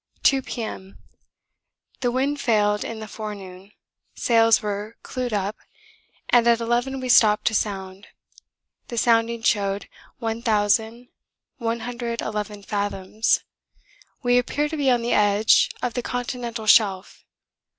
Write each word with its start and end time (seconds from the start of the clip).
2 0.23 0.41
P.M. 0.41 0.97
The 1.99 2.09
wind 2.09 2.41
failed 2.41 2.83
in 2.83 2.97
the 2.97 3.07
forenoon. 3.07 3.71
Sails 4.15 4.59
were 4.63 4.97
clewed 5.03 5.31
up, 5.31 5.57
and 6.29 6.47
at 6.47 6.59
eleven 6.59 6.99
we 6.99 7.07
stopped 7.07 7.45
to 7.45 7.53
sound. 7.53 8.07
The 8.87 8.97
sounding 8.97 9.43
showed 9.43 9.87
1111 10.17 12.63
fathoms 12.63 13.43
we 14.23 14.39
appear 14.39 14.67
to 14.69 14.75
be 14.77 14.89
on 14.89 15.03
the 15.03 15.13
edge 15.13 15.69
of 15.83 15.93
the 15.93 16.01
continental 16.01 16.65
shelf. 16.65 17.23